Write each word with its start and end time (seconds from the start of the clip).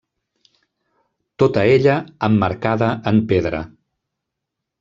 Tota 1.43 1.65
ella 1.73 1.99
emmarcada 2.31 2.91
en 3.13 3.23
pedra. 3.33 3.61